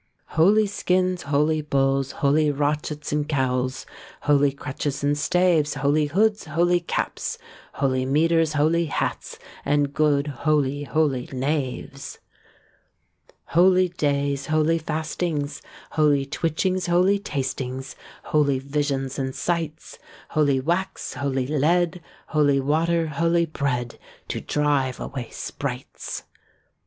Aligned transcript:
Holy 0.29 0.65
skins, 0.65 1.21
holy 1.21 1.61
bulls, 1.61 2.11
Holy 2.13 2.49
rochets, 2.51 3.11
and 3.11 3.29
cowls, 3.29 3.85
Holy 4.21 4.51
crutches 4.51 5.03
and 5.03 5.15
staves, 5.15 5.75
Holy 5.75 6.07
hoods, 6.07 6.45
holy 6.45 6.79
caps, 6.79 7.37
Holy 7.73 8.03
mitres, 8.03 8.53
holy 8.53 8.87
hats, 8.87 9.37
And 9.63 9.93
good 9.93 10.25
holy 10.25 10.85
holy 10.85 11.29
knaves. 11.31 12.17
Holy 13.49 13.89
days, 13.89 14.47
holy 14.47 14.79
fastings, 14.79 15.61
Holy 15.91 16.25
twitchings, 16.25 16.87
holy 16.87 17.19
tastings 17.19 17.93
Holy 18.23 18.57
visions 18.57 19.19
and 19.19 19.35
sights, 19.35 19.99
Holy 20.29 20.59
wax, 20.59 21.13
holy 21.13 21.45
lead, 21.45 22.01
Holy 22.29 22.59
water, 22.59 23.05
holy 23.05 23.45
bread, 23.45 23.99
To 24.29 24.41
drive 24.41 24.99
away 24.99 25.29
sprites. 25.29 26.23